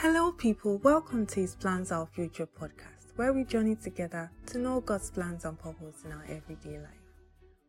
Hello, 0.00 0.30
people. 0.30 0.76
Welcome 0.84 1.24
to 1.28 1.40
His 1.40 1.54
Plans 1.54 1.90
Our 1.90 2.04
Future 2.04 2.46
podcast, 2.46 3.16
where 3.16 3.32
we 3.32 3.44
journey 3.44 3.76
together 3.76 4.30
to 4.48 4.58
know 4.58 4.82
God's 4.82 5.10
plans 5.10 5.46
and 5.46 5.58
purpose 5.58 6.04
in 6.04 6.12
our 6.12 6.22
everyday 6.28 6.78
life. 6.78 7.00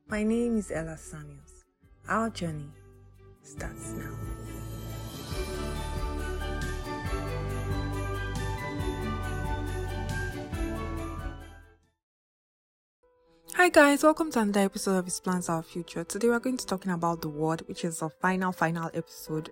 My 0.09 0.23
name 0.23 0.57
is 0.57 0.69
Ella 0.69 0.97
Samuels. 0.97 1.63
Our 2.09 2.29
journey 2.29 2.67
starts 3.43 3.93
now. 3.93 4.13
Hi 13.55 13.70
guys, 13.70 14.04
welcome 14.04 14.32
to 14.34 14.41
another 14.41 14.59
episode 14.59 14.98
of 14.98 15.05
His 15.05 15.21
Plans 15.21 15.48
Our 15.48 15.64
Future. 15.64 16.04
Today 16.04 16.28
we're 16.28 16.39
going 16.39 16.57
to 16.57 16.66
be 16.66 16.70
talking 16.70 16.91
about 16.91 17.21
the 17.21 17.30
word, 17.30 17.62
which 17.68 17.86
is 17.86 18.00
the 18.00 18.09
final, 18.09 18.52
final 18.52 18.91
episode. 18.94 19.50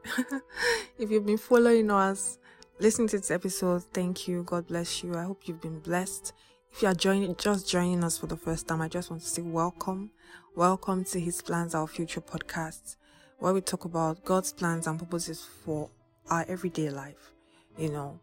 if 0.99 1.09
you've 1.09 1.25
been 1.25 1.37
following 1.37 1.89
us, 1.89 2.37
listening 2.79 3.07
to 3.09 3.17
this 3.17 3.31
episode, 3.31 3.83
thank 3.93 4.27
you. 4.27 4.43
God 4.43 4.67
bless 4.67 5.03
you. 5.03 5.15
I 5.15 5.23
hope 5.23 5.47
you've 5.47 5.61
been 5.61 5.79
blessed. 5.79 6.33
If 6.71 6.81
you 6.81 6.87
are 6.89 6.93
joining, 6.93 7.35
just 7.35 7.69
joining 7.69 8.03
us 8.03 8.17
for 8.17 8.27
the 8.27 8.35
first 8.35 8.67
time, 8.67 8.81
I 8.81 8.87
just 8.87 9.09
want 9.09 9.21
to 9.21 9.27
say 9.27 9.41
welcome. 9.41 10.11
Welcome 10.55 11.05
to 11.05 11.19
His 11.19 11.41
Plans 11.41 11.73
Our 11.75 11.87
Future 11.87 12.21
podcast, 12.21 12.97
where 13.39 13.53
we 13.53 13.61
talk 13.61 13.85
about 13.85 14.23
God's 14.25 14.51
plans 14.51 14.87
and 14.87 14.99
purposes 14.99 15.45
for 15.63 15.89
our 16.29 16.45
everyday 16.47 16.89
life. 16.89 17.31
You 17.77 17.89
know, 17.89 18.19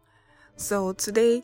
so 0.55 0.93
today 0.93 1.43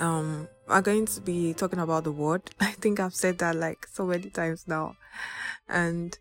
um 0.00 0.48
we're 0.66 0.80
going 0.80 1.06
to 1.06 1.20
be 1.20 1.54
talking 1.54 1.78
about 1.78 2.02
the 2.02 2.10
word 2.10 2.42
i 2.60 2.72
think 2.72 2.98
i've 2.98 3.14
said 3.14 3.38
that 3.38 3.54
like 3.54 3.86
so 3.92 4.04
many 4.04 4.28
times 4.28 4.64
now 4.66 4.96
and 5.68 6.18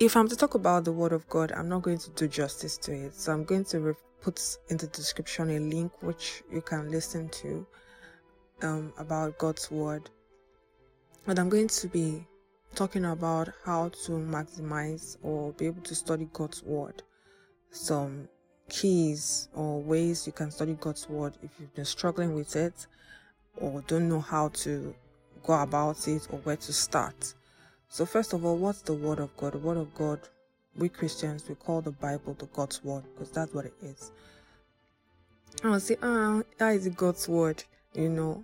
if 0.00 0.16
i'm 0.16 0.28
to 0.28 0.36
talk 0.36 0.54
about 0.54 0.84
the 0.84 0.92
word 0.92 1.12
of 1.12 1.28
god 1.28 1.52
i'm 1.52 1.68
not 1.68 1.82
going 1.82 1.98
to 1.98 2.10
do 2.10 2.26
justice 2.28 2.76
to 2.76 2.92
it. 2.92 3.14
So 3.14 3.32
i'm 3.32 3.44
going 3.44 3.64
to 3.66 3.80
re- 3.80 3.94
put 4.20 4.40
in 4.68 4.76
the 4.76 4.86
description 4.88 5.50
a 5.50 5.58
link 5.58 5.92
which 6.02 6.42
you 6.50 6.62
can 6.62 6.90
listen 6.90 7.28
to 7.28 7.66
um, 8.62 8.92
about 8.98 9.38
god's 9.38 9.70
word. 9.70 10.10
But 11.26 11.38
i'm 11.38 11.48
going 11.48 11.68
to 11.68 11.88
be 11.88 12.26
talking 12.74 13.04
about 13.04 13.50
how 13.64 13.90
to 13.90 14.12
maximize 14.12 15.16
or 15.22 15.52
be 15.52 15.66
able 15.66 15.82
to 15.82 15.94
study 15.94 16.28
god's 16.32 16.62
word. 16.62 17.02
Some 17.70 18.28
keys 18.68 19.48
or 19.54 19.80
ways 19.80 20.26
you 20.26 20.32
can 20.32 20.50
study 20.50 20.74
God's 20.80 21.08
word 21.08 21.34
if 21.42 21.50
you've 21.58 21.74
been 21.74 21.84
struggling 21.84 22.34
with 22.34 22.56
it 22.56 22.86
or 23.56 23.82
don't 23.86 24.08
know 24.08 24.20
how 24.20 24.48
to 24.48 24.94
go 25.44 25.54
about 25.54 26.08
it 26.08 26.26
or 26.30 26.38
where 26.38 26.56
to 26.56 26.72
start. 26.72 27.34
So, 27.94 28.04
first 28.04 28.32
of 28.32 28.44
all, 28.44 28.56
what's 28.56 28.82
the 28.82 28.92
word 28.92 29.20
of 29.20 29.36
God? 29.36 29.52
The 29.52 29.58
word 29.58 29.76
of 29.76 29.94
God, 29.94 30.18
we 30.76 30.88
Christians, 30.88 31.48
we 31.48 31.54
call 31.54 31.80
the 31.80 31.92
Bible 31.92 32.34
the 32.36 32.46
God's 32.46 32.82
word 32.82 33.04
because 33.14 33.30
that's 33.30 33.54
what 33.54 33.66
it 33.66 33.74
is. 33.84 34.10
I 35.62 35.68
will 35.68 35.78
say, 35.78 35.96
ah, 36.02 36.42
that 36.58 36.74
is 36.74 36.88
God's 36.88 37.28
word, 37.28 37.62
you 37.92 38.08
know. 38.08 38.42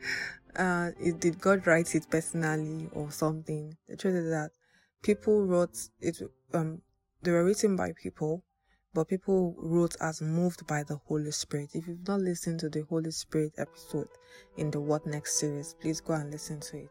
uh, 0.56 0.90
did 1.20 1.40
God 1.40 1.66
write 1.66 1.94
it 1.94 2.04
personally 2.10 2.90
or 2.92 3.10
something? 3.10 3.74
The 3.88 3.96
truth 3.96 4.14
is 4.14 4.28
that 4.28 4.50
people 5.02 5.42
wrote 5.42 5.88
it, 6.02 6.20
um, 6.52 6.82
they 7.22 7.30
were 7.30 7.44
written 7.44 7.76
by 7.76 7.92
people 7.92 8.44
but 8.92 9.08
people 9.08 9.54
wrote 9.56 9.96
as 10.02 10.20
moved 10.20 10.66
by 10.66 10.82
the 10.82 10.96
Holy 11.06 11.30
Spirit. 11.30 11.70
If 11.72 11.88
you've 11.88 12.06
not 12.06 12.20
listened 12.20 12.60
to 12.60 12.68
the 12.68 12.82
Holy 12.82 13.10
Spirit 13.10 13.54
episode 13.56 14.08
in 14.58 14.70
the 14.70 14.82
What 14.82 15.06
Next 15.06 15.38
series, 15.40 15.74
please 15.80 16.02
go 16.02 16.12
and 16.12 16.30
listen 16.30 16.60
to 16.60 16.76
it. 16.76 16.90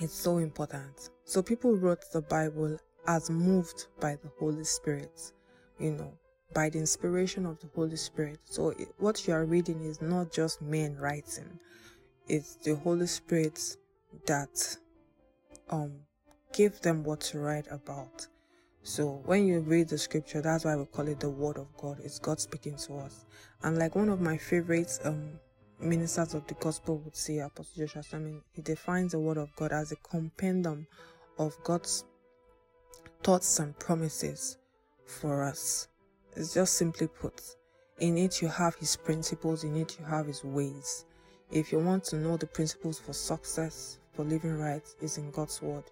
It's 0.00 0.14
so 0.14 0.38
important. 0.38 1.10
So 1.24 1.42
people 1.42 1.76
wrote 1.76 2.04
the 2.12 2.22
Bible 2.22 2.78
as 3.06 3.30
moved 3.30 3.86
by 4.00 4.16
the 4.16 4.30
Holy 4.38 4.64
Spirit, 4.64 5.32
you 5.78 5.92
know, 5.92 6.12
by 6.54 6.68
the 6.68 6.78
inspiration 6.78 7.46
of 7.46 7.58
the 7.60 7.68
Holy 7.74 7.96
Spirit. 7.96 8.38
So 8.44 8.70
it, 8.70 8.88
what 8.98 9.26
you 9.26 9.34
are 9.34 9.44
reading 9.44 9.82
is 9.84 10.00
not 10.02 10.32
just 10.32 10.60
men 10.62 10.96
writing, 10.96 11.58
it's 12.28 12.56
the 12.56 12.76
Holy 12.76 13.06
Spirit 13.06 13.76
that 14.26 14.76
um 15.70 15.92
gave 16.52 16.80
them 16.80 17.04
what 17.04 17.20
to 17.20 17.38
write 17.38 17.66
about 17.70 18.26
so 18.82 19.20
when 19.26 19.46
you 19.46 19.60
read 19.60 19.88
the 19.88 19.98
scripture, 19.98 20.40
that's 20.40 20.64
why 20.64 20.74
we 20.74 20.86
call 20.86 21.06
it 21.08 21.20
the 21.20 21.28
word 21.28 21.58
of 21.58 21.66
God. 21.76 21.98
It's 22.02 22.18
God 22.18 22.40
speaking 22.40 22.76
to 22.76 22.96
us. 22.98 23.26
And 23.62 23.78
like 23.78 23.94
one 23.94 24.08
of 24.08 24.20
my 24.20 24.36
favorite 24.36 24.98
um 25.04 25.38
ministers 25.80 26.34
of 26.34 26.46
the 26.46 26.54
gospel 26.54 26.98
would 26.98 27.16
say, 27.16 27.38
Apostle 27.38 27.86
Joshua 27.86 28.02
Selman, 28.02 28.42
he 28.52 28.62
defines 28.62 29.12
the 29.12 29.18
word 29.18 29.38
of 29.38 29.54
God 29.56 29.72
as 29.72 29.92
a 29.92 29.96
compendium 29.96 30.86
of 31.38 31.56
God's 31.64 32.04
thoughts 33.22 33.58
and 33.58 33.78
promises 33.78 34.58
for 35.06 35.42
us. 35.42 35.88
It's 36.36 36.54
just 36.54 36.74
simply 36.74 37.08
put, 37.08 37.40
in 37.98 38.16
it 38.18 38.40
you 38.40 38.48
have 38.48 38.74
his 38.76 38.96
principles, 38.96 39.64
in 39.64 39.76
it 39.76 39.98
you 39.98 40.04
have 40.04 40.26
his 40.26 40.44
ways. 40.44 41.04
If 41.50 41.72
you 41.72 41.78
want 41.78 42.04
to 42.04 42.16
know 42.16 42.36
the 42.36 42.46
principles 42.46 42.98
for 42.98 43.12
success, 43.12 43.98
for 44.12 44.24
living 44.24 44.58
right, 44.58 44.86
is 45.00 45.18
in 45.18 45.30
God's 45.30 45.60
word. 45.60 45.84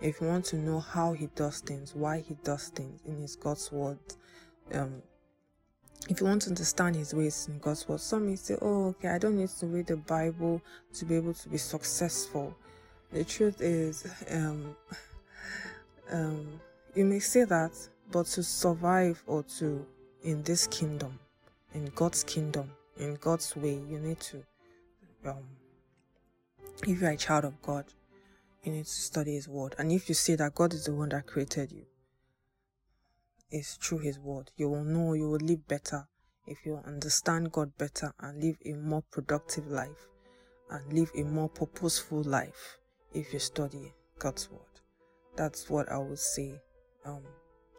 If 0.00 0.20
you 0.20 0.26
want 0.26 0.44
to 0.46 0.56
know 0.56 0.80
how 0.80 1.14
he 1.14 1.28
does 1.34 1.60
things, 1.60 1.94
why 1.94 2.20
he 2.20 2.36
does 2.44 2.68
things 2.68 3.00
in 3.06 3.16
his 3.20 3.36
God's 3.36 3.72
word, 3.72 3.98
um, 4.74 5.02
if 6.08 6.20
you 6.20 6.26
want 6.26 6.42
to 6.42 6.50
understand 6.50 6.94
his 6.94 7.12
ways 7.14 7.48
in 7.48 7.58
God's 7.58 7.88
word, 7.88 8.00
some 8.00 8.26
may 8.26 8.36
say, 8.36 8.56
Oh, 8.62 8.88
okay, 8.88 9.08
I 9.08 9.18
don't 9.18 9.36
need 9.36 9.48
to 9.48 9.66
read 9.66 9.88
the 9.88 9.96
Bible 9.96 10.62
to 10.94 11.04
be 11.04 11.16
able 11.16 11.34
to 11.34 11.48
be 11.48 11.58
successful. 11.58 12.56
The 13.12 13.24
truth 13.24 13.60
is, 13.60 14.06
um, 14.30 14.76
um, 16.10 16.60
you 16.94 17.04
may 17.04 17.18
say 17.18 17.44
that, 17.44 17.72
but 18.10 18.26
to 18.26 18.42
survive 18.42 19.22
or 19.26 19.42
to 19.58 19.84
in 20.22 20.42
this 20.42 20.66
kingdom, 20.68 21.18
in 21.74 21.90
God's 21.94 22.24
kingdom, 22.24 22.70
in 22.98 23.16
God's 23.16 23.54
way, 23.56 23.78
you 23.88 23.98
need 23.98 24.20
to, 24.20 24.42
um, 25.24 25.44
if 26.86 27.00
you're 27.00 27.10
a 27.10 27.16
child 27.16 27.44
of 27.44 27.60
God, 27.62 27.84
you 28.64 28.72
need 28.72 28.84
to 28.84 28.90
study 28.90 29.34
His 29.34 29.48
Word. 29.48 29.74
And 29.78 29.92
if 29.92 30.08
you 30.08 30.14
say 30.14 30.34
that 30.36 30.54
God 30.54 30.72
is 30.74 30.84
the 30.84 30.92
one 30.92 31.08
that 31.10 31.26
created 31.26 31.72
you, 31.72 31.86
it's 33.50 33.76
through 33.76 33.98
His 33.98 34.18
Word. 34.18 34.50
You 34.56 34.68
will 34.68 34.84
know, 34.84 35.14
you 35.14 35.28
will 35.28 35.40
live 35.40 35.66
better 35.68 36.06
if 36.46 36.64
you 36.64 36.80
understand 36.86 37.52
God 37.52 37.76
better 37.78 38.12
and 38.20 38.42
live 38.42 38.56
a 38.64 38.72
more 38.74 39.02
productive 39.10 39.66
life 39.68 40.08
and 40.70 40.92
live 40.92 41.10
a 41.16 41.22
more 41.22 41.48
purposeful 41.48 42.22
life 42.22 42.78
if 43.14 43.32
you 43.32 43.38
study 43.38 43.92
God's 44.18 44.50
Word. 44.50 44.60
That's 45.36 45.68
what 45.68 45.90
I 45.90 45.98
would 45.98 46.18
say. 46.18 46.60
Um, 47.04 47.22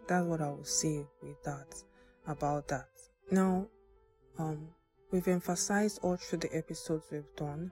that's 0.07 0.25
what 0.25 0.41
I 0.41 0.49
would 0.49 0.67
say 0.67 1.05
with 1.21 1.43
that 1.43 1.83
about 2.27 2.67
that. 2.69 2.87
Now, 3.31 3.67
um, 4.37 4.69
we've 5.11 5.27
emphasized 5.27 5.99
all 6.01 6.15
through 6.15 6.39
the 6.39 6.55
episodes 6.55 7.05
we've 7.11 7.35
done 7.35 7.71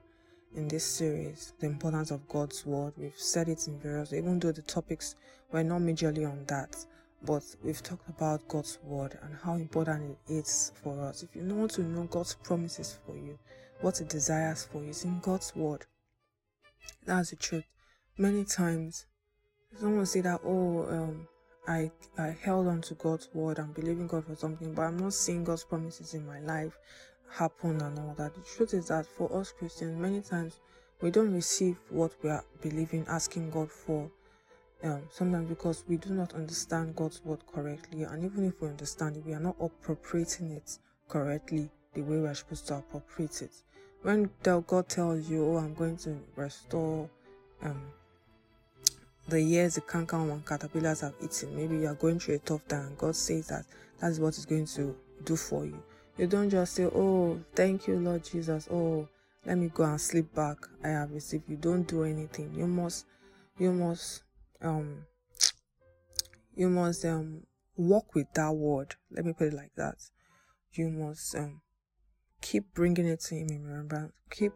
in 0.54 0.68
this 0.68 0.84
series 0.84 1.52
the 1.60 1.66
importance 1.66 2.10
of 2.10 2.28
God's 2.28 2.64
word. 2.66 2.94
We've 2.96 3.16
said 3.16 3.48
it 3.48 3.66
in 3.68 3.78
various, 3.78 4.12
even 4.12 4.38
though 4.38 4.52
the 4.52 4.62
topics 4.62 5.14
were 5.52 5.64
not 5.64 5.80
majorly 5.82 6.28
on 6.28 6.44
that, 6.48 6.76
but 7.26 7.42
we've 7.62 7.82
talked 7.82 8.08
about 8.08 8.46
God's 8.48 8.78
word 8.84 9.18
and 9.22 9.34
how 9.42 9.54
important 9.54 10.16
it 10.28 10.32
is 10.32 10.72
for 10.82 11.00
us. 11.06 11.22
If 11.22 11.34
you 11.34 11.42
want 11.54 11.72
to 11.72 11.82
know 11.82 12.04
God's 12.04 12.34
promises 12.34 12.98
for 13.04 13.16
you, 13.16 13.38
what 13.80 13.98
He 13.98 14.04
desires 14.04 14.68
for 14.70 14.82
you, 14.82 14.90
is 14.90 15.04
in 15.04 15.18
God's 15.20 15.54
word. 15.54 15.84
That's 17.04 17.30
the 17.30 17.36
truth. 17.36 17.64
Many 18.16 18.44
times, 18.44 19.06
someone 19.78 20.06
say 20.06 20.20
that, 20.22 20.40
oh, 20.44 20.86
um, 20.88 21.28
I 21.68 21.90
I 22.16 22.36
held 22.42 22.68
on 22.68 22.80
to 22.82 22.94
God's 22.94 23.28
word 23.34 23.58
and 23.58 23.74
believing 23.74 24.06
God 24.06 24.24
for 24.24 24.36
something, 24.36 24.72
but 24.72 24.82
I'm 24.82 24.98
not 24.98 25.12
seeing 25.12 25.44
God's 25.44 25.64
promises 25.64 26.14
in 26.14 26.26
my 26.26 26.40
life 26.40 26.78
happen 27.30 27.80
and 27.80 27.98
all 27.98 28.14
that. 28.16 28.34
The 28.34 28.40
truth 28.42 28.74
is 28.74 28.88
that 28.88 29.06
for 29.06 29.34
us 29.38 29.52
Christians, 29.52 29.98
many 29.98 30.20
times 30.20 30.60
we 31.02 31.10
don't 31.10 31.34
receive 31.34 31.76
what 31.90 32.12
we 32.22 32.30
are 32.30 32.44
believing, 32.62 33.04
asking 33.08 33.50
God 33.50 33.70
for. 33.70 34.10
Um, 34.82 35.02
sometimes 35.10 35.48
because 35.48 35.84
we 35.88 35.96
do 35.96 36.10
not 36.10 36.34
understand 36.34 36.94
God's 36.96 37.24
word 37.24 37.40
correctly, 37.52 38.02
and 38.02 38.24
even 38.24 38.46
if 38.46 38.60
we 38.60 38.68
understand 38.68 39.16
it, 39.16 39.24
we 39.26 39.32
are 39.32 39.40
not 39.40 39.56
appropriating 39.60 40.52
it 40.52 40.78
correctly 41.08 41.70
the 41.94 42.02
way 42.02 42.18
we 42.18 42.26
are 42.26 42.34
supposed 42.34 42.66
to 42.68 42.76
appropriate 42.76 43.42
it. 43.42 43.62
When 44.02 44.30
God 44.42 44.88
tells 44.88 45.28
you, 45.28 45.46
"Oh, 45.46 45.56
I'm 45.56 45.74
going 45.74 45.96
to 45.98 46.18
restore 46.36 47.08
um, 47.62 47.80
the 49.28 49.40
years 49.40 49.76
the 49.76 49.80
canker 49.80 50.16
and 50.16 50.46
caterpillars 50.46 51.00
have 51.00 51.14
eaten," 51.22 51.56
maybe 51.56 51.76
you 51.76 51.86
are 51.88 51.94
going 51.94 52.20
through 52.20 52.34
a 52.34 52.38
tough 52.38 52.68
time, 52.68 52.94
God 52.98 53.16
says 53.16 53.48
that 53.48 53.64
that 54.00 54.10
is 54.10 54.20
what 54.20 54.34
He's 54.34 54.46
going 54.46 54.66
to 54.66 54.94
do 55.24 55.36
for 55.36 55.64
you 55.64 55.82
you 56.18 56.26
don't 56.26 56.48
just 56.48 56.74
say, 56.74 56.84
Oh, 56.84 57.38
thank 57.54 57.86
you, 57.86 57.96
Lord 57.96 58.24
Jesus. 58.24 58.68
Oh, 58.70 59.06
let 59.44 59.58
me 59.58 59.70
go 59.72 59.84
and 59.84 60.00
sleep 60.00 60.34
back. 60.34 60.56
I 60.82 60.88
have 60.88 61.12
received. 61.12 61.48
You 61.48 61.56
don't 61.56 61.86
do 61.86 62.04
anything. 62.04 62.52
You 62.56 62.66
must, 62.66 63.06
you 63.58 63.72
must, 63.72 64.22
um, 64.62 65.04
you 66.54 66.68
must, 66.68 67.04
um, 67.04 67.42
walk 67.76 68.14
with 68.14 68.32
that 68.34 68.52
word. 68.54 68.94
Let 69.10 69.24
me 69.24 69.32
put 69.32 69.48
it 69.48 69.54
like 69.54 69.74
that. 69.76 69.96
You 70.72 70.88
must, 70.88 71.34
um, 71.34 71.60
keep 72.40 72.74
bringing 72.74 73.06
it 73.06 73.20
to 73.20 73.34
Him 73.34 73.48
in 73.50 73.64
remembrance. 73.64 74.12
Keep, 74.30 74.52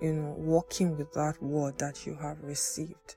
you 0.00 0.12
know, 0.12 0.34
walking 0.36 0.96
with 0.96 1.12
that 1.12 1.42
word 1.42 1.78
that 1.78 2.06
you 2.06 2.14
have 2.16 2.42
received. 2.42 3.16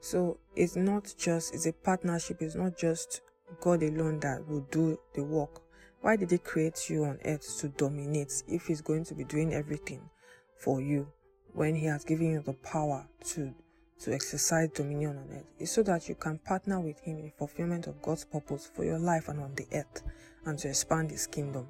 So 0.00 0.38
it's 0.54 0.76
not 0.76 1.12
just, 1.18 1.54
it's 1.54 1.66
a 1.66 1.72
partnership. 1.72 2.38
It's 2.40 2.54
not 2.54 2.76
just 2.76 3.22
God 3.60 3.82
alone 3.82 4.20
that 4.20 4.46
will 4.46 4.66
do 4.70 4.98
the 5.14 5.24
work. 5.24 5.62
Why 6.00 6.16
did 6.16 6.30
He 6.30 6.38
create 6.38 6.88
you 6.88 7.04
on 7.04 7.18
earth 7.24 7.58
to 7.60 7.68
dominate 7.68 8.42
if 8.46 8.66
He's 8.66 8.80
going 8.80 9.04
to 9.04 9.14
be 9.14 9.24
doing 9.24 9.52
everything 9.52 10.08
for 10.56 10.80
you 10.80 11.08
when 11.52 11.74
He 11.74 11.86
has 11.86 12.04
given 12.04 12.30
you 12.30 12.40
the 12.40 12.52
power 12.52 13.08
to 13.30 13.54
to 14.00 14.12
exercise 14.12 14.70
dominion 14.70 15.18
on 15.18 15.36
earth? 15.36 15.46
It's 15.58 15.72
so 15.72 15.82
that 15.84 16.08
you 16.08 16.14
can 16.14 16.38
partner 16.38 16.80
with 16.80 17.00
Him 17.00 17.18
in 17.18 17.24
the 17.24 17.32
fulfillment 17.38 17.86
of 17.86 18.00
God's 18.02 18.24
purpose 18.24 18.70
for 18.72 18.84
your 18.84 18.98
life 18.98 19.28
and 19.28 19.40
on 19.40 19.54
the 19.54 19.66
earth 19.72 20.02
and 20.44 20.58
to 20.58 20.68
expand 20.68 21.10
His 21.10 21.26
kingdom. 21.26 21.66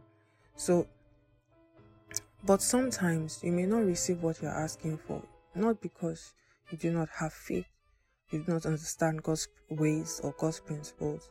So, 0.57 0.87
but 2.45 2.63
sometimes 2.63 3.41
you 3.43 3.53
may 3.53 3.67
not 3.67 3.85
receive 3.85 4.23
what 4.23 4.41
you're 4.43 4.51
asking 4.51 4.99
for, 4.99 5.23
not 5.55 5.81
because 5.81 6.35
you 6.71 6.79
do 6.79 6.91
not 6.91 7.09
have 7.19 7.33
faith, 7.33 7.67
you 8.31 8.45
do 8.45 8.53
not 8.53 8.67
understand 8.67 9.23
God's 9.23 9.49
ways 9.71 10.21
or 10.23 10.35
God's 10.39 10.61
principles. 10.61 11.31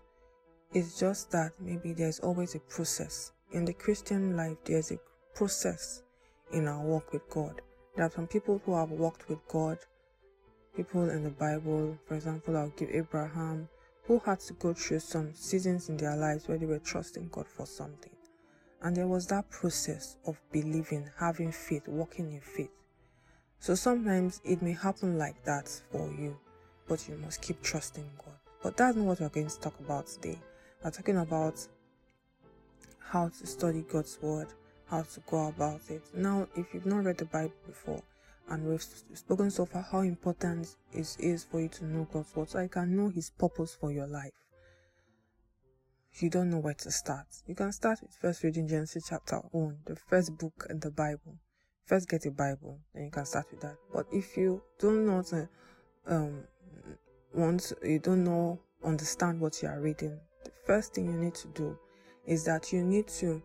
It's 0.73 0.99
just 0.99 1.31
that 1.31 1.51
maybe 1.59 1.93
there's 1.93 2.19
always 2.19 2.55
a 2.55 2.59
process. 2.59 3.31
In 3.53 3.63
the 3.63 3.73
Christian 3.73 4.35
life, 4.35 4.57
there's 4.65 4.91
a 4.91 4.99
process 5.33 6.03
in 6.51 6.67
our 6.67 6.81
walk 6.81 7.13
with 7.13 7.29
God. 7.29 7.61
There 7.95 8.05
are 8.05 8.11
some 8.11 8.27
people 8.27 8.61
who 8.65 8.75
have 8.75 8.91
walked 8.91 9.29
with 9.29 9.39
God, 9.47 9.77
people 10.77 11.09
in 11.09 11.23
the 11.23 11.31
Bible, 11.31 11.97
for 12.05 12.13
example, 12.13 12.55
I'll 12.55 12.69
give 12.69 12.91
Abraham, 12.91 13.67
who 14.03 14.21
had 14.23 14.39
to 14.41 14.53
go 14.53 14.73
through 14.73 14.99
some 14.99 15.33
seasons 15.33 15.89
in 15.89 15.97
their 15.97 16.15
lives 16.15 16.47
where 16.47 16.59
they 16.59 16.67
were 16.67 16.77
trusting 16.77 17.29
God 17.31 17.47
for 17.47 17.65
something. 17.65 18.11
And 18.83 18.95
there 18.95 19.07
was 19.07 19.25
that 19.27 19.49
process 19.49 20.17
of 20.27 20.39
believing, 20.51 21.09
having 21.19 21.51
faith, 21.51 21.87
walking 21.87 22.31
in 22.31 22.41
faith. 22.41 22.69
So 23.59 23.73
sometimes 23.73 24.39
it 24.45 24.61
may 24.61 24.73
happen 24.73 25.17
like 25.17 25.43
that 25.45 25.67
for 25.91 26.07
you, 26.11 26.37
but 26.87 27.09
you 27.09 27.17
must 27.17 27.41
keep 27.41 27.59
trusting 27.63 28.07
God. 28.23 28.35
But 28.61 28.77
that's 28.77 28.95
not 28.95 29.05
what 29.05 29.19
we're 29.19 29.29
going 29.29 29.47
to 29.47 29.59
talk 29.59 29.79
about 29.79 30.05
today. 30.05 30.37
We're 30.83 30.91
talking 30.91 31.17
about 31.17 31.67
how 32.99 33.29
to 33.29 33.47
study 33.47 33.83
God's 33.91 34.19
Word, 34.21 34.49
how 34.91 35.01
to 35.01 35.19
go 35.27 35.47
about 35.47 35.81
it. 35.89 36.03
Now, 36.13 36.47
if 36.55 36.71
you've 36.71 36.85
not 36.85 37.03
read 37.03 37.17
the 37.17 37.25
Bible 37.25 37.53
before, 37.65 38.03
and 38.49 38.65
we've 38.65 38.81
spoken 39.13 39.51
so 39.51 39.65
far 39.65 39.81
how 39.81 39.99
important 40.01 40.75
it 40.93 41.17
is 41.19 41.43
for 41.43 41.61
you 41.61 41.69
to 41.69 41.85
know 41.85 42.07
God's 42.11 42.35
Word 42.35 42.49
so 42.49 42.59
I 42.59 42.67
can 42.67 42.95
know 42.95 43.09
His 43.09 43.29
purpose 43.29 43.75
for 43.79 43.91
your 43.91 44.07
life. 44.07 44.33
If 46.13 46.23
you 46.23 46.29
don't 46.29 46.49
know 46.49 46.59
where 46.59 46.73
to 46.73 46.91
start, 46.91 47.27
you 47.45 47.55
can 47.55 47.71
start 47.71 47.99
with 48.01 48.15
first 48.15 48.43
reading 48.43 48.67
Genesis 48.67 49.05
chapter 49.09 49.37
1, 49.51 49.77
the 49.85 49.95
first 49.95 50.37
book 50.37 50.65
in 50.69 50.79
the 50.79 50.91
Bible 50.91 51.37
first 51.87 52.09
get 52.09 52.25
a 52.25 52.31
Bible, 52.31 52.79
and 52.93 53.05
you 53.05 53.11
can 53.11 53.25
start 53.25 53.47
with 53.49 53.61
that. 53.61 53.77
But 53.93 54.05
if 54.11 54.37
you 54.37 54.61
do 54.77 54.91
not 54.91 55.31
uh, 55.33 55.45
um, 56.05 56.43
want, 57.33 57.71
you 57.81 57.99
don't 57.99 58.25
know, 58.25 58.59
understand 58.83 59.39
what 59.39 59.61
you 59.61 59.69
are 59.69 59.79
reading, 59.79 60.19
the 60.43 60.51
first 60.65 60.93
thing 60.93 61.05
you 61.05 61.17
need 61.17 61.35
to 61.35 61.47
do 61.49 61.77
is 62.25 62.43
that 62.43 62.73
you 62.73 62.83
need 62.83 63.07
to 63.07 63.41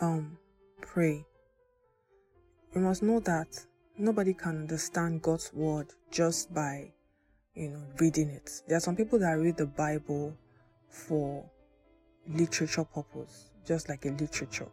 um 0.00 0.36
pray. 0.82 1.24
You 2.74 2.80
must 2.80 3.02
know 3.02 3.20
that 3.20 3.48
nobody 3.96 4.34
can 4.34 4.62
understand 4.62 5.22
God's 5.22 5.52
word 5.52 5.86
just 6.10 6.52
by 6.52 6.92
you 7.54 7.68
know 7.70 7.82
reading 7.98 8.30
it. 8.30 8.62
There 8.66 8.76
are 8.76 8.80
some 8.80 8.96
people 8.96 9.18
that 9.20 9.32
read 9.32 9.56
the 9.56 9.66
Bible 9.66 10.36
for 10.88 11.44
literature 12.28 12.84
purpose, 12.84 13.50
just 13.64 13.88
like 13.88 14.04
a 14.06 14.10
literature 14.10 14.70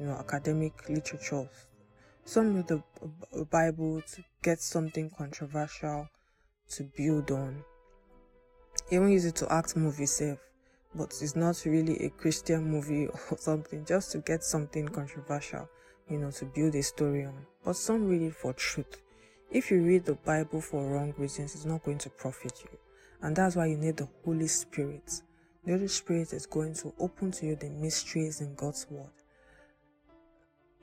you 0.00 0.06
know, 0.06 0.12
academic 0.12 0.88
literature. 0.88 1.48
Some 2.24 2.56
read 2.56 2.68
the 2.68 2.82
Bible 3.50 4.00
to 4.00 4.24
get 4.42 4.60
something 4.60 5.10
controversial 5.10 6.08
to 6.70 6.84
build 6.96 7.30
on. 7.30 7.62
Even 8.90 9.10
use 9.10 9.24
it 9.24 9.36
to 9.36 9.52
act 9.52 9.76
movie 9.76 10.06
safe, 10.06 10.38
but 10.94 11.14
it's 11.20 11.36
not 11.36 11.62
really 11.64 12.04
a 12.04 12.10
Christian 12.10 12.64
movie 12.64 13.08
or 13.30 13.38
something, 13.38 13.84
just 13.84 14.12
to 14.12 14.18
get 14.18 14.42
something 14.42 14.88
controversial, 14.88 15.68
you 16.10 16.18
know, 16.18 16.30
to 16.32 16.44
build 16.44 16.74
a 16.74 16.82
story 16.82 17.24
on. 17.24 17.46
But 17.64 17.76
some 17.76 18.08
read 18.08 18.22
it 18.22 18.34
for 18.34 18.52
truth. 18.52 19.02
If 19.50 19.70
you 19.70 19.82
read 19.82 20.04
the 20.04 20.14
Bible 20.14 20.60
for 20.60 20.86
wrong 20.86 21.14
reasons, 21.16 21.54
it's 21.54 21.64
not 21.64 21.84
going 21.84 21.98
to 21.98 22.10
profit 22.10 22.62
you. 22.64 22.78
And 23.22 23.34
that's 23.34 23.56
why 23.56 23.66
you 23.66 23.76
need 23.76 23.96
the 23.96 24.08
Holy 24.24 24.46
Spirit. 24.46 25.22
The 25.64 25.72
Holy 25.72 25.88
Spirit 25.88 26.32
is 26.32 26.46
going 26.46 26.74
to 26.74 26.92
open 26.98 27.30
to 27.32 27.46
you 27.46 27.56
the 27.56 27.68
mysteries 27.68 28.40
in 28.40 28.54
God's 28.54 28.86
Word 28.90 29.10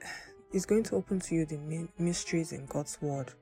It's 0.54 0.66
going 0.66 0.84
to 0.84 0.96
open 0.96 1.20
to 1.22 1.36
you 1.36 1.46
the 1.46 1.88
mysteries 1.98 2.52
in 2.52 2.66
God's 2.68 2.98
Word. 3.02 3.34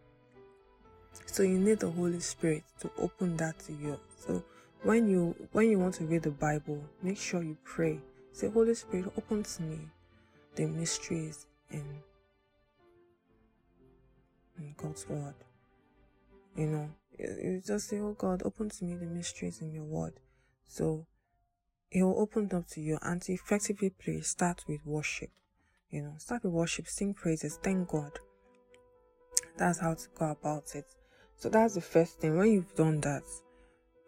So 1.26 1.44
you 1.44 1.60
need 1.60 1.80
the 1.80 1.90
Holy 1.90 2.20
Spirit 2.20 2.64
to 2.82 2.92
open 2.98 3.38
that 3.38 3.60
to 3.60 3.74
you. 3.74 4.00
So 4.18 4.44
when 4.84 5.10
you 5.10 5.36
when 5.52 5.70
you 5.70 5.80
want 5.80 5.96
to 5.96 6.06
read 6.06 6.24
the 6.24 6.32
Bible, 6.32 6.82
make 7.02 7.18
sure 7.18 7.44
you 7.44 7.58
pray. 7.64 8.00
Say, 8.32 8.50
Holy 8.50 8.76
Spirit, 8.76 9.12
open 9.18 9.44
to 9.44 9.62
me 9.62 9.80
the 10.56 10.66
mysteries 10.66 11.46
in, 11.72 11.84
in 14.58 14.76
God's 14.78 15.08
Word. 15.08 15.36
You 16.56 16.68
know, 16.68 16.90
you 17.18 17.62
just 17.66 17.90
say, 17.90 18.00
Oh 18.00 18.14
God, 18.14 18.44
open 18.46 18.70
to 18.70 18.86
me 18.86 18.96
the 18.96 19.06
mysteries 19.06 19.62
in 19.62 19.74
your 19.74 19.84
Word. 19.84 20.14
So 20.68 21.06
it 21.92 22.04
will 22.04 22.20
open 22.20 22.50
up 22.54 22.68
to 22.70 22.82
you 22.82 22.98
and 23.02 23.22
to 23.24 23.34
effectively 23.34 23.90
pray, 23.90 24.22
start 24.22 24.64
with 24.68 24.86
worship. 24.86 25.30
You 25.90 26.02
know, 26.02 26.14
start 26.18 26.44
with 26.44 26.54
worship, 26.54 26.88
sing 26.88 27.14
praises, 27.14 27.58
thank 27.62 27.90
God. 27.90 28.12
That's 29.58 29.80
how 29.80 29.94
to 29.94 30.08
go 30.18 30.32
about 30.32 30.76
it. 30.76 30.86
So 31.38 31.50
that's 31.50 31.76
the 31.76 31.82
first 31.82 32.20
thing. 32.20 32.38
When 32.38 32.52
you've 32.52 32.76
done 32.76 33.02
that, 33.02 33.24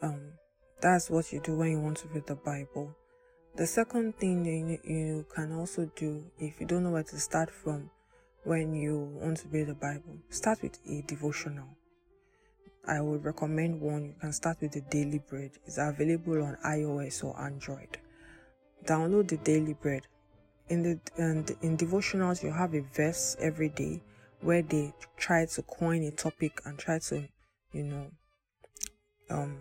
um, 0.01 0.33
that's 0.81 1.10
what 1.10 1.31
you 1.31 1.39
do 1.39 1.56
when 1.56 1.71
you 1.71 1.80
want 1.80 1.98
to 2.00 2.07
read 2.10 2.25
the 2.27 2.36
Bible. 2.36 2.95
The 3.57 3.65
second 3.65 4.15
thing 4.18 4.45
you, 4.45 4.80
you 4.83 5.25
can 5.33 5.51
also 5.51 5.89
do 5.95 6.24
if 6.38 6.62
you 6.62 6.68
don't 6.68 6.83
know 6.83 6.92
where 6.92 7.04
to 7.04 7.19
start 7.19 7.50
from 7.50 7.89
when 8.44 8.75
you 8.75 9.00
want 9.19 9.38
to 9.39 9.48
read 9.48 9.68
the 9.68 9.74
Bible, 9.74 10.19
start 10.30 10.62
with 10.62 10.77
a 10.88 11.01
devotional. 11.01 11.68
I 12.88 13.01
would 13.01 13.25
recommend 13.25 13.81
one. 13.81 14.06
You 14.06 14.15
can 14.21 14.31
start 14.31 14.57
with 14.62 14.74
the 14.74 14.81
Daily 14.81 15.19
Bread. 15.27 15.51
It's 15.65 15.80
available 15.80 16.44
on 16.44 16.56
iOS 16.63 17.24
or 17.24 17.38
Android. 17.42 17.98
Download 18.86 19.27
the 19.27 19.38
Daily 19.38 19.74
Bread 19.74 20.03
in 20.69 20.83
the 20.83 21.00
and 21.18 21.56
in 21.62 21.77
devotionals 21.77 22.44
you 22.44 22.51
have 22.51 22.75
a 22.75 22.81
verse 22.81 23.36
every 23.39 23.69
day 23.69 24.01
where 24.42 24.62
they 24.62 24.94
try 25.15 25.45
to 25.45 25.62
coin 25.63 26.03
a 26.03 26.12
topic 26.12 26.62
and 26.65 26.77
try 26.77 27.00
to 27.00 27.27
you 27.71 27.83
know 27.83 28.07
um 29.30 29.57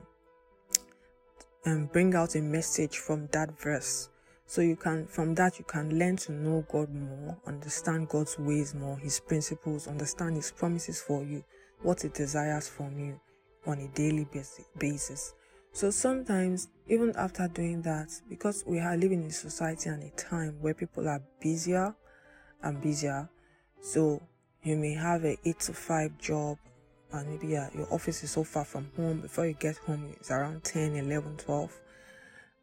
and 1.66 1.92
bring 1.92 2.14
out 2.14 2.35
a 2.35 2.40
message 2.40 2.99
from 2.99 3.26
that 3.32 3.61
verse. 3.61 4.08
So 4.46 4.62
you 4.62 4.76
can 4.76 5.06
from 5.06 5.35
that 5.35 5.58
you 5.58 5.64
can 5.64 5.99
learn 5.99 6.16
to 6.18 6.32
know 6.32 6.64
god 6.70 6.88
more 6.94 7.37
understand 7.46 8.08
god's 8.08 8.38
ways 8.38 8.75
more 8.75 8.96
his 8.96 9.18
principles 9.18 9.88
understand 9.88 10.37
his 10.37 10.52
promises 10.52 11.02
for 11.02 11.25
you 11.25 11.42
what 11.82 12.02
he 12.02 12.08
desires 12.08 12.68
from 12.68 12.96
you 12.99 13.20
on 13.66 13.80
a 13.80 13.88
daily 13.88 14.26
basis. 14.78 15.35
So 15.73 15.90
sometimes, 15.90 16.68
even 16.88 17.12
after 17.16 17.49
doing 17.49 17.82
that, 17.82 18.08
because 18.28 18.64
we 18.66 18.78
are 18.78 18.96
living 18.96 19.25
in 19.25 19.28
a 19.28 19.32
society 19.32 19.90
and 19.90 20.02
a 20.02 20.11
time 20.11 20.56
where 20.61 20.73
people 20.73 21.08
are 21.08 21.20
busier 21.40 21.94
and 22.62 22.80
busier, 22.80 23.28
so 23.82 24.23
you 24.62 24.76
may 24.76 24.94
have 24.94 25.25
a 25.25 25.37
8 25.44 25.61
to 25.61 25.73
5 25.73 26.18
job 26.18 26.58
and 27.12 27.28
maybe 27.28 27.48
your 27.48 27.70
office 27.90 28.22
is 28.22 28.30
so 28.30 28.44
far 28.44 28.64
from 28.64 28.88
home. 28.96 29.20
Before 29.20 29.46
you 29.46 29.54
get 29.54 29.76
home 29.78 30.12
it's 30.18 30.30
around 30.30 30.64
10 30.64 30.96
11 30.96 31.36
12 31.36 31.80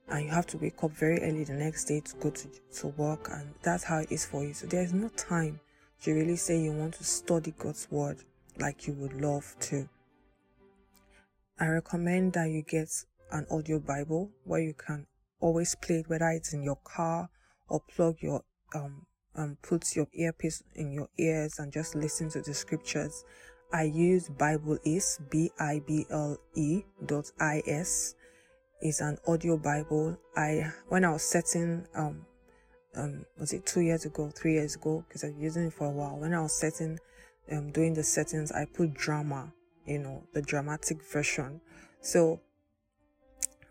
and 0.10 0.26
you 0.26 0.32
have 0.32 0.48
to 0.48 0.58
wake 0.58 0.84
up 0.84 0.92
very 0.92 1.22
early 1.22 1.44
the 1.44 1.54
next 1.54 1.86
day 1.86 2.02
to 2.02 2.16
go 2.18 2.30
to, 2.30 2.48
to 2.76 2.88
work. 2.88 3.30
And 3.32 3.54
that's 3.62 3.84
how 3.84 4.00
it 4.00 4.12
is 4.12 4.26
for 4.26 4.44
you. 4.44 4.54
So 4.54 4.68
there's 4.68 4.94
no 4.94 5.08
time 5.10 5.60
to 6.04 6.14
really 6.14 6.36
say 6.36 6.60
you 6.60 6.74
want 6.74 6.96
to 6.96 7.04
study 7.04 7.54
god's 7.58 7.88
word 7.90 8.18
like 8.60 8.88
you 8.88 8.94
would 8.94 9.20
love 9.20 9.56
to. 9.62 9.88
I 11.60 11.68
recommend 11.68 12.34
that 12.34 12.50
you 12.50 12.64
get 12.64 12.90
an 13.32 13.48
audio 13.50 13.80
Bible 13.80 14.30
where 14.44 14.60
you 14.60 14.74
can 14.74 15.08
always 15.40 15.76
play 15.76 16.00
it, 16.00 16.10
whether 16.10 16.30
it's 16.30 16.54
in 16.54 16.64
your 16.64 16.78
car 16.84 17.30
or 17.70 17.82
plug 17.96 18.18
your 18.20 18.44
um 18.76 19.06
um 19.36 19.58
put 19.62 19.96
your 19.96 20.08
earpiece 20.14 20.62
in 20.76 20.92
your 20.92 21.08
ears 21.18 21.60
and 21.60 21.72
just 21.72 21.96
listen 21.96 22.30
to 22.30 22.42
the 22.42 22.54
scriptures. 22.54 23.24
I 23.74 23.84
use 23.84 24.30
Bible 24.30 24.78
is 24.86 25.20
B 25.30 25.52
I 25.60 25.82
B 25.86 26.06
L 26.10 26.38
E 26.56 26.84
dot 27.06 27.32
I 27.40 27.62
S 27.68 28.16
is 28.82 29.02
an 29.02 29.18
audio 29.28 29.58
Bible. 29.58 30.18
I 30.38 30.72
when 30.88 31.04
I 31.04 31.12
was 31.12 31.24
setting 31.24 31.86
um 31.96 32.26
um 32.96 33.26
was 33.38 33.52
it 33.52 33.66
two 33.66 33.82
years 33.82 34.06
ago, 34.06 34.30
three 34.30 34.54
years 34.54 34.76
ago, 34.76 35.04
because 35.08 35.24
I've 35.26 35.38
using 35.38 35.66
it 35.66 35.74
for 35.74 35.88
a 35.88 35.92
while. 35.92 36.18
When 36.18 36.34
I 36.34 36.42
was 36.42 36.54
setting 36.54 37.00
um 37.52 37.72
doing 37.72 37.94
the 37.94 38.04
settings, 38.04 38.52
I 38.52 38.66
put 38.66 38.94
drama 38.94 39.52
you 39.86 40.00
know, 40.00 40.24
the 40.34 40.42
dramatic 40.42 41.04
version. 41.04 41.62
So, 42.02 42.42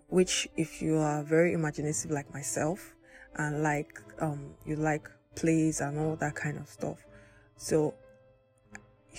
which 0.08 0.48
if 0.56 0.82
you 0.82 0.98
are 0.98 1.22
very 1.22 1.52
imaginative 1.52 2.10
like 2.10 2.32
myself 2.32 2.94
and 3.36 3.62
like, 3.62 4.00
um, 4.20 4.54
you 4.66 4.76
like 4.76 5.08
plays 5.36 5.80
and 5.80 5.98
all 5.98 6.16
that 6.16 6.34
kind 6.34 6.58
of 6.58 6.68
stuff. 6.68 6.98
So, 7.56 7.94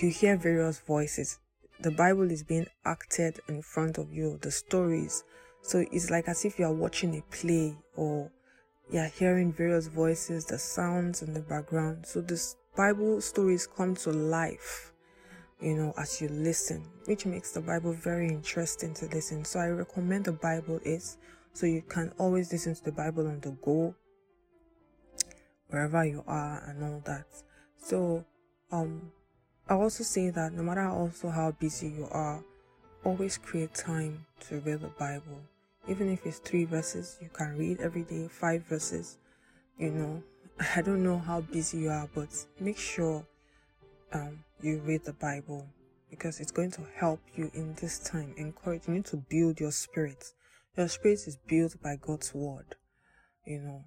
you 0.01 0.09
hear 0.09 0.38
various 0.38 0.79
voices. 0.79 1.39
the 1.83 1.91
Bible 1.91 2.31
is 2.31 2.43
being 2.43 2.67
acted 2.85 3.39
in 3.50 3.62
front 3.62 3.97
of 3.97 4.12
you, 4.13 4.39
the 4.41 4.51
stories. 4.51 5.23
So 5.62 5.83
it's 5.91 6.09
like 6.09 6.27
as 6.27 6.45
if 6.45 6.57
you 6.57 6.65
are 6.65 6.73
watching 6.73 7.17
a 7.17 7.21
play 7.35 7.75
or 7.95 8.31
you're 8.91 9.07
hearing 9.07 9.51
various 9.51 9.88
voices, 9.88 10.45
the 10.45 10.57
sounds 10.57 11.21
in 11.21 11.33
the 11.33 11.41
background. 11.41 12.05
So 12.05 12.21
this 12.21 12.55
Bible 12.75 13.19
stories 13.21 13.67
come 13.67 13.95
to 13.97 14.12
life, 14.12 14.93
you 15.62 15.75
know, 15.75 15.93
as 15.97 16.21
you 16.21 16.29
listen, 16.29 16.85
which 17.05 17.25
makes 17.25 17.51
the 17.51 17.62
Bible 17.62 17.93
very 17.93 18.29
interesting 18.29 18.93
to 18.95 19.05
listen. 19.07 19.43
So 19.43 19.59
I 19.59 19.67
recommend 19.67 20.25
the 20.25 20.31
Bible 20.33 20.79
is 20.83 21.17
so 21.53 21.65
you 21.65 21.81
can 21.81 22.13
always 22.17 22.51
listen 22.51 22.75
to 22.75 22.83
the 22.83 22.91
Bible 22.91 23.27
on 23.27 23.39
the 23.41 23.51
go, 23.51 23.93
wherever 25.67 26.05
you 26.05 26.23
are 26.27 26.63
and 26.67 26.83
all 26.83 27.01
that. 27.05 27.25
So 27.77 28.25
um 28.71 29.12
I 29.70 29.75
also 29.75 30.03
say 30.03 30.29
that 30.29 30.53
no 30.53 30.63
matter 30.63 30.88
also 30.88 31.29
how 31.29 31.51
busy 31.51 31.88
you 31.88 32.08
are, 32.12 32.43
always 33.05 33.38
create 33.38 33.74
time 33.74 34.25
to 34.48 34.60
read 34.60 34.82
the 34.82 34.89
Bible. 34.89 35.41
Even 35.88 36.12
if 36.12 36.25
it's 36.25 36.39
three 36.39 36.65
verses, 36.65 37.17
you 37.22 37.29
can 37.34 37.58
read 37.58 37.79
every 37.79 38.03
day, 38.03 38.27
five 38.27 38.65
verses. 38.65 39.17
You 39.77 39.91
know, 39.91 40.24
I 40.75 40.82
don't 40.82 41.03
know 41.03 41.17
how 41.17 41.41
busy 41.41 41.79
you 41.79 41.89
are, 41.89 42.10
but 42.13 42.29
make 42.60 42.77
sure 42.77 43.25
um, 44.12 44.43
you 44.62 44.79
read 44.79 45.05
the 45.05 45.13
Bible 45.13 45.65
because 46.10 46.39
it's 46.39 46.51
going 46.51 46.72
to 46.72 46.82
help 46.96 47.22
you 47.36 47.50
in 47.53 47.74
this 47.75 48.00
time. 48.00 48.34
Encourage 48.38 48.88
you 48.88 48.96
need 48.96 49.05
to 49.05 49.17
build 49.17 49.60
your 49.60 49.72
spirit. 49.72 50.34
Your 50.77 50.88
spirit 50.88 51.20
is 51.25 51.38
built 51.48 51.82
by 51.82 51.96
God's 51.96 52.34
word, 52.34 52.75
you 53.46 53.60
know. 53.60 53.86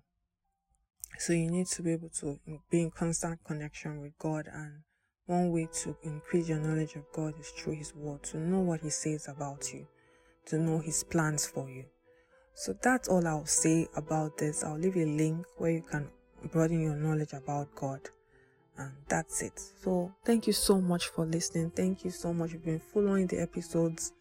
So 1.18 1.32
you 1.32 1.50
need 1.50 1.66
to 1.68 1.82
be 1.82 1.92
able 1.92 2.10
to 2.20 2.38
be 2.70 2.82
in 2.82 2.90
constant 2.90 3.42
connection 3.44 4.00
with 4.00 4.18
God 4.18 4.46
and 4.52 4.82
one 5.26 5.50
way 5.50 5.68
to 5.82 5.96
increase 6.02 6.48
your 6.48 6.58
knowledge 6.58 6.94
of 6.94 7.04
God 7.12 7.34
is 7.38 7.50
through 7.50 7.74
His 7.74 7.94
Word, 7.94 8.22
to 8.24 8.38
know 8.38 8.60
what 8.60 8.80
He 8.80 8.90
says 8.90 9.28
about 9.28 9.72
you, 9.72 9.86
to 10.46 10.58
know 10.58 10.78
His 10.78 11.02
plans 11.02 11.46
for 11.46 11.68
you. 11.68 11.84
So 12.54 12.74
that's 12.80 13.08
all 13.08 13.26
I'll 13.26 13.44
say 13.44 13.88
about 13.96 14.38
this. 14.38 14.64
I'll 14.64 14.78
leave 14.78 14.96
a 14.96 15.04
link 15.04 15.44
where 15.58 15.72
you 15.72 15.82
can 15.82 16.08
broaden 16.50 16.80
your 16.80 16.96
knowledge 16.96 17.32
about 17.32 17.74
God. 17.74 18.00
And 18.78 18.92
that's 19.08 19.42
it. 19.42 19.58
So 19.82 20.12
thank 20.24 20.46
you 20.46 20.52
so 20.52 20.80
much 20.80 21.08
for 21.08 21.26
listening. 21.26 21.70
Thank 21.70 22.04
you 22.04 22.10
so 22.10 22.32
much. 22.32 22.52
You've 22.52 22.64
been 22.64 22.80
following 22.80 23.26
the 23.26 23.40
episodes 23.40 24.12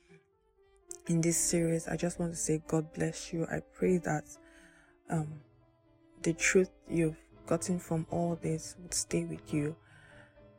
in 1.07 1.21
this 1.21 1.38
series. 1.38 1.88
I 1.88 1.97
just 1.97 2.19
want 2.19 2.31
to 2.31 2.38
say 2.38 2.62
God 2.67 2.91
bless 2.93 3.31
you. 3.31 3.45
I 3.51 3.59
pray 3.77 3.97
that 4.00 4.24
um, 5.09 5.41
the 6.24 6.33
truth 6.33 6.69
you've 6.89 7.17
gotten 7.45 7.79
from 7.79 8.07
all 8.09 8.38
this 8.41 8.75
would 8.81 8.93
stay 8.93 9.24
with 9.25 9.53
you 9.53 9.75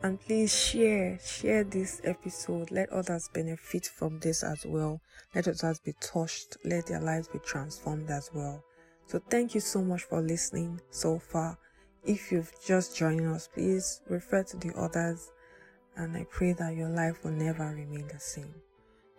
and 0.02 0.20
please 0.20 0.54
share 0.54 1.18
share 1.24 1.64
this 1.64 2.00
episode. 2.04 2.70
Let 2.70 2.90
others 2.90 3.28
benefit 3.32 3.86
from 3.86 4.18
this 4.20 4.42
as 4.42 4.64
well. 4.66 5.00
Let 5.34 5.48
others 5.48 5.78
be 5.78 5.94
touched. 6.00 6.56
Let 6.64 6.86
their 6.86 7.00
lives 7.00 7.28
be 7.28 7.38
transformed 7.40 8.10
as 8.10 8.30
well. 8.32 8.62
So 9.06 9.20
thank 9.30 9.54
you 9.54 9.60
so 9.60 9.82
much 9.82 10.02
for 10.02 10.20
listening 10.20 10.80
so 10.90 11.18
far. 11.18 11.58
If 12.04 12.30
you've 12.30 12.52
just 12.64 12.96
joined 12.96 13.26
us 13.26 13.48
please 13.52 14.00
refer 14.08 14.42
to 14.44 14.56
the 14.56 14.72
others. 14.76 15.32
And 15.96 16.14
i 16.14 16.24
pray 16.30 16.52
that 16.52 16.76
your 16.76 16.90
life 16.90 17.24
will 17.24 17.32
never 17.32 17.64
remain 17.64 18.06
the 18.08 18.20
same. 18.20 18.54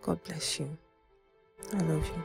God 0.00 0.22
bless 0.24 0.60
you. 0.60 0.78
I 1.74 1.78
love 1.78 2.06
you 2.06 2.24